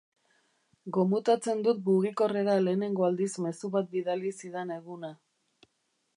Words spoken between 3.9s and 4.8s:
bidali zidan